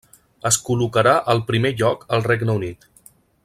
Es 0.49 0.57
col·locarà 0.69 1.13
al 1.35 1.43
primer 1.51 1.73
lloc 1.83 2.05
al 2.19 2.27
Regne 2.31 2.57
Unit. 2.63 2.91